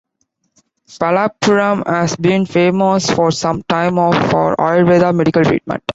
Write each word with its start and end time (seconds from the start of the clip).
Palappuram 0.97 1.85
has 1.87 2.15
been 2.15 2.47
famous 2.47 3.07
for 3.07 3.29
some 3.29 3.61
time 3.61 3.97
for 4.31 4.55
Ayurveda 4.55 5.13
Medical 5.15 5.43
treatment. 5.43 5.83